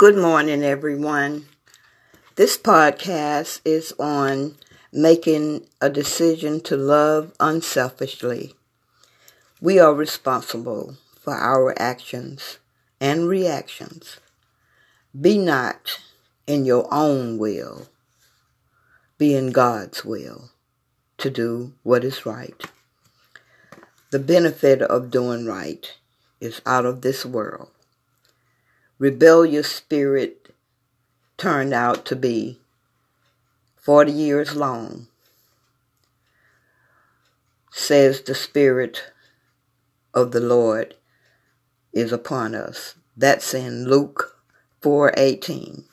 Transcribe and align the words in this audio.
Good 0.00 0.16
morning, 0.16 0.62
everyone. 0.62 1.44
This 2.36 2.56
podcast 2.56 3.60
is 3.66 3.92
on 3.98 4.56
making 4.90 5.66
a 5.78 5.90
decision 5.90 6.62
to 6.62 6.76
love 6.78 7.34
unselfishly. 7.38 8.54
We 9.60 9.78
are 9.78 9.92
responsible 9.92 10.96
for 11.20 11.34
our 11.34 11.74
actions 11.78 12.56
and 12.98 13.28
reactions. 13.28 14.20
Be 15.20 15.36
not 15.36 16.00
in 16.46 16.64
your 16.64 16.88
own 16.90 17.36
will, 17.36 17.88
be 19.18 19.34
in 19.34 19.52
God's 19.52 20.02
will 20.02 20.48
to 21.18 21.28
do 21.28 21.74
what 21.82 22.04
is 22.04 22.24
right. 22.24 22.64
The 24.12 24.18
benefit 24.18 24.80
of 24.80 25.10
doing 25.10 25.44
right 25.44 25.94
is 26.40 26.62
out 26.64 26.86
of 26.86 27.02
this 27.02 27.26
world 27.26 27.68
rebellious 29.00 29.72
spirit 29.72 30.54
turned 31.38 31.72
out 31.72 32.04
to 32.04 32.14
be 32.14 32.60
40 33.76 34.12
years 34.12 34.54
long, 34.54 35.06
says 37.70 38.20
the 38.20 38.34
Spirit 38.34 39.04
of 40.12 40.32
the 40.32 40.40
Lord 40.40 40.96
is 41.94 42.12
upon 42.12 42.54
us. 42.54 42.94
That's 43.16 43.54
in 43.54 43.88
Luke 43.88 44.36
4:18. 44.82 45.84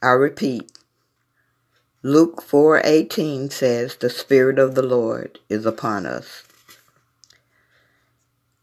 I 0.00 0.10
repeat, 0.10 0.70
Luke 2.04 2.42
4:18 2.42 3.50
says 3.50 3.96
the 3.96 4.08
spirit 4.08 4.60
of 4.60 4.76
the 4.76 4.82
Lord 4.82 5.40
is 5.48 5.66
upon 5.66 6.06
us. 6.06 6.44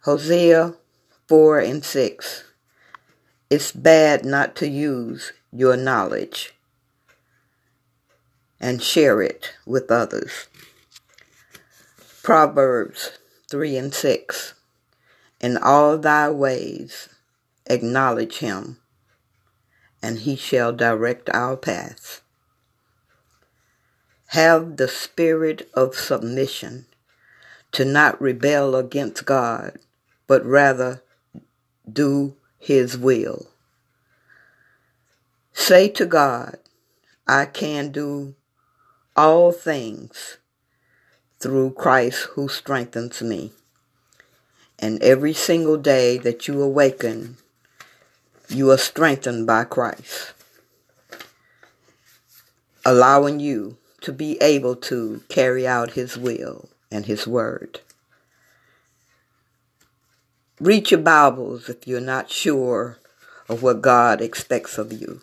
Hosea 0.04 0.76
4 1.28 1.60
and 1.60 1.84
6 1.84 2.47
it's 3.50 3.72
bad 3.72 4.26
not 4.26 4.56
to 4.58 4.68
use 4.68 5.32
your 5.52 5.78
knowledge 5.78 6.54
and 8.60 8.82
share 8.82 9.22
it 9.22 9.54
with 9.66 9.90
others. 9.90 10.48
Proverbs 12.24 13.12
3 13.50 13.78
and 13.78 13.94
6. 13.94 14.54
In 15.40 15.56
all 15.58 15.98
thy 15.98 16.30
ways 16.30 17.08
acknowledge 17.68 18.40
him, 18.40 18.78
and 20.02 20.20
he 20.20 20.36
shall 20.36 20.74
direct 20.74 21.30
our 21.30 21.56
paths. 21.56 22.22
Have 24.32 24.76
the 24.76 24.90
spirit 24.90 25.70
of 25.74 25.96
submission 25.96 26.86
to 27.72 27.86
not 27.86 28.22
rebel 28.22 28.76
against 28.76 29.26
God, 29.26 29.78
but 30.28 30.46
rather 30.46 31.02
do 31.90 32.36
his 32.60 32.98
will. 32.98 33.48
Say 35.54 35.90
to 35.90 36.06
God, 36.06 36.58
I 37.28 37.46
can 37.46 37.92
do 37.92 38.36
all 39.16 39.52
things 39.52 40.38
through 41.40 41.72
Christ 41.72 42.28
who 42.34 42.48
strengthens 42.48 43.22
me. 43.22 43.52
And 44.80 45.02
every 45.02 45.34
single 45.34 45.78
day 45.78 46.18
that 46.20 46.48
you 46.48 46.62
awaken, 46.62 47.38
you 48.48 48.72
are 48.72 48.78
strengthened 48.78 49.48
by 49.48 49.64
Christ, 49.64 50.34
allowing 52.86 53.40
you 53.40 53.78
to 54.02 54.14
be 54.14 54.42
able 54.42 54.76
to 54.76 55.24
carry 55.30 55.68
out 55.68 55.92
His 55.92 56.18
will 56.18 56.70
and 56.92 57.06
His 57.08 57.28
word. 57.28 57.82
Read 60.60 60.90
your 60.90 61.02
Bibles 61.02 61.70
if 61.70 61.88
you're 61.88 62.02
not 62.02 62.32
sure 62.32 62.98
of 63.48 63.62
what 63.62 63.84
God 63.84 64.22
expects 64.22 64.80
of 64.80 64.92
you. 64.92 65.22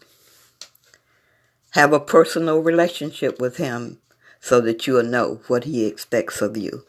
Have 1.71 1.93
a 1.93 1.99
personal 1.99 2.61
relationship 2.61 3.41
with 3.41 3.57
Him 3.57 3.99
so 4.39 4.61
that 4.61 4.87
you'll 4.87 5.03
know 5.03 5.41
what 5.49 5.65
He 5.65 5.87
expects 5.87 6.41
of 6.41 6.57
you. 6.57 6.85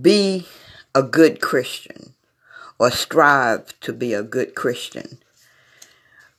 Be 0.00 0.48
a 0.92 1.04
good 1.04 1.40
Christian 1.40 2.14
or 2.76 2.90
strive 2.90 3.78
to 3.78 3.92
be 3.92 4.12
a 4.12 4.24
good 4.24 4.56
Christian. 4.56 5.18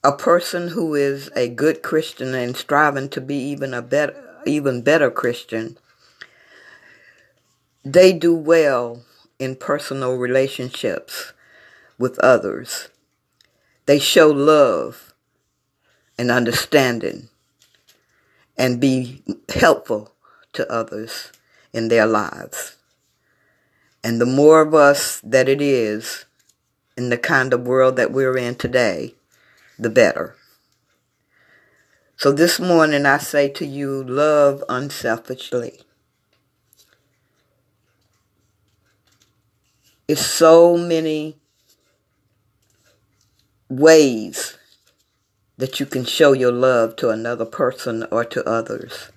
A 0.03 0.11
person 0.11 0.67
who 0.67 0.93
is 0.93 1.31
a 1.37 1.47
good 1.47 1.81
Christian 1.81 2.33
and 2.33 2.57
striving 2.57 3.07
to 3.11 3.21
be 3.21 3.37
even 3.37 3.73
a 3.73 3.81
better 3.81 4.21
even 4.45 4.81
better 4.81 5.09
Christian 5.09 5.77
they 7.85 8.11
do 8.11 8.33
well 8.33 9.03
in 9.37 9.55
personal 9.55 10.15
relationships 10.15 11.33
with 11.99 12.17
others. 12.19 12.89
They 13.85 13.99
show 13.99 14.27
love 14.29 15.13
and 16.17 16.31
understanding 16.31 17.29
and 18.57 18.81
be 18.81 19.21
helpful 19.53 20.13
to 20.53 20.69
others 20.71 21.31
in 21.73 21.89
their 21.89 22.07
lives. 22.07 22.75
And 24.03 24.19
the 24.19 24.25
more 24.25 24.61
of 24.61 24.73
us 24.73 25.21
that 25.21 25.47
it 25.47 25.61
is 25.61 26.25
in 26.97 27.09
the 27.09 27.17
kind 27.17 27.53
of 27.53 27.67
world 27.67 27.97
that 27.97 28.11
we're 28.11 28.37
in 28.37 28.55
today, 28.55 29.13
the 29.77 29.89
better. 29.91 30.35
So 32.17 32.31
this 32.31 32.59
morning 32.59 33.05
I 33.05 33.17
say 33.19 33.49
to 33.49 33.65
you, 33.65 34.03
love 34.03 34.63
unselfishly. 34.69 35.84
It's 40.07 40.25
so 40.25 40.77
many 40.77 41.37
ways 43.69 44.57
that 45.57 45.79
you 45.79 45.85
can 45.87 46.05
show 46.05 46.33
your 46.33 46.51
love 46.51 46.95
to 46.97 47.09
another 47.09 47.45
person 47.45 48.05
or 48.11 48.23
to 48.25 48.47
others. 48.47 49.09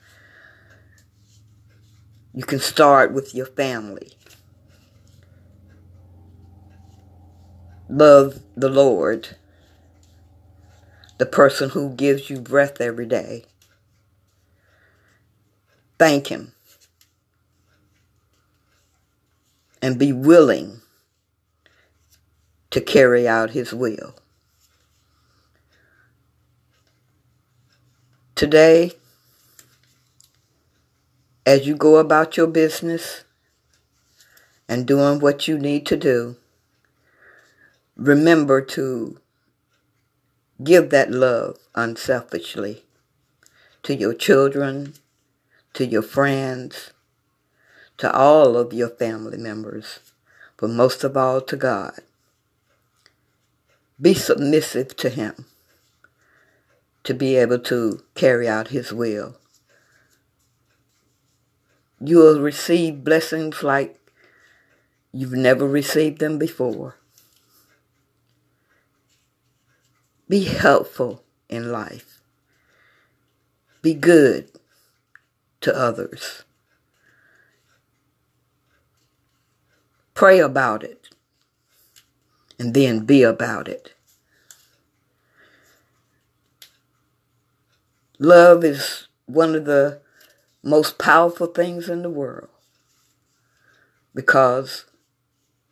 You 2.32 2.44
can 2.44 2.59
start 2.59 3.12
with 3.12 3.34
your 3.34 3.47
family. 3.47 4.12
Love 7.91 8.41
the 8.56 8.69
Lord, 8.69 9.37
the 11.19 11.26
person 11.26 11.70
who 11.70 11.91
gives 11.91 12.31
you 12.31 12.41
breath 12.41 12.81
every 12.81 13.06
day. 13.06 13.44
Thank 15.99 16.28
Him. 16.28 16.53
And 19.81 19.99
be 19.99 20.12
willing 20.12 20.81
to 22.71 22.81
carry 22.81 23.27
out 23.27 23.50
His 23.50 23.72
will. 23.72 24.15
Today, 28.34 28.93
as 31.44 31.67
you 31.67 31.75
go 31.75 31.97
about 31.97 32.37
your 32.37 32.47
business 32.47 33.25
and 34.69 34.87
doing 34.87 35.19
what 35.19 35.49
you 35.49 35.59
need 35.59 35.87
to 35.87 35.97
do, 35.97 36.37
remember 37.97 38.61
to 38.61 39.19
give 40.62 40.91
that 40.91 41.11
love 41.11 41.59
unselfishly 41.75 42.84
to 43.83 43.94
your 43.94 44.15
children, 44.15 44.94
to 45.72 45.87
your 45.87 46.03
friends, 46.03 46.93
to 47.98 48.12
all 48.12 48.56
of 48.56 48.72
your 48.72 48.88
family 48.88 49.38
members, 49.38 49.98
but 50.56 50.70
most 50.70 51.04
of 51.04 51.16
all 51.16 51.41
to 51.42 51.56
God. 51.56 52.00
Be 54.00 54.14
submissive 54.14 54.97
to 54.97 55.10
Him 55.10 55.47
to 57.03 57.14
be 57.14 57.37
able 57.37 57.58
to 57.58 58.03
carry 58.14 58.48
out 58.48 58.69
His 58.69 58.92
will. 58.92 59.37
You 62.00 62.19
will 62.19 62.41
receive 62.41 63.03
blessings 63.03 63.62
like 63.62 63.98
you've 65.12 65.32
never 65.32 65.66
received 65.66 66.20
them 66.20 66.38
before. 66.38 66.96
Be 70.28 70.44
helpful 70.44 71.25
in 71.49 71.73
life. 71.73 72.20
Be 73.82 73.94
good 73.94 74.50
to 75.62 75.75
others. 75.75 76.44
Pray 80.19 80.41
about 80.41 80.82
it. 80.82 81.11
And 82.59 82.75
then 82.75 83.05
be 83.06 83.23
about 83.23 83.69
it. 83.69 83.94
Love 88.19 88.65
is 88.65 89.06
one 89.26 89.55
of 89.55 89.65
the 89.65 90.00
most 90.61 90.99
powerful 90.99 91.47
things 91.47 91.88
in 91.88 92.03
the 92.03 92.11
world 92.11 92.49
because 94.12 94.87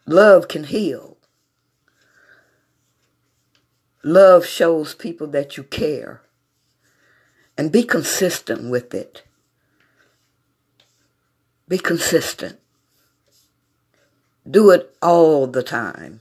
love 0.07 0.47
can 0.47 0.63
heal. 0.63 1.17
Love 4.05 4.47
shows 4.47 4.95
people 4.95 5.27
that 5.27 5.57
you 5.57 5.65
care 5.65 6.23
and 7.59 7.73
be 7.73 7.83
consistent 7.83 8.71
with 8.71 8.95
it. 8.95 9.25
Be 11.67 11.79
consistent. 11.79 12.61
Do 14.49 14.71
it 14.71 14.95
all 15.03 15.47
the 15.47 15.63
time. 15.63 16.21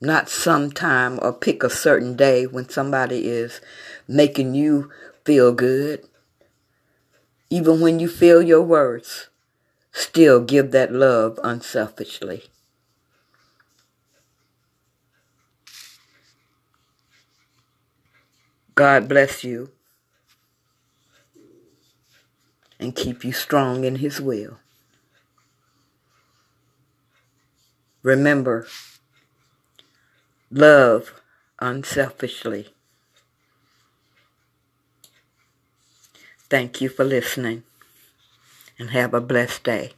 not 0.00 0.28
sometime 0.28 1.18
or 1.22 1.32
pick 1.32 1.62
a 1.62 1.70
certain 1.70 2.16
day 2.16 2.46
when 2.46 2.68
somebody 2.68 3.28
is 3.28 3.60
making 4.08 4.54
you 4.54 4.90
feel 5.24 5.52
good. 5.52 6.04
Even 7.50 7.80
when 7.80 8.00
you 8.00 8.08
feel 8.08 8.42
your 8.42 8.62
worst, 8.62 9.28
still 9.92 10.40
give 10.40 10.72
that 10.72 10.92
love 10.92 11.38
unselfishly. 11.44 12.44
God 18.74 19.08
bless 19.08 19.44
you 19.44 19.70
and 22.80 22.96
keep 22.96 23.24
you 23.24 23.32
strong 23.32 23.84
in 23.84 23.96
His 23.96 24.20
will. 24.20 24.58
Remember, 28.02 28.66
love 30.50 31.20
unselfishly. 31.60 32.74
Thank 36.50 36.80
you 36.80 36.88
for 36.88 37.04
listening 37.04 37.62
and 38.78 38.90
have 38.90 39.14
a 39.14 39.20
blessed 39.20 39.62
day. 39.62 39.92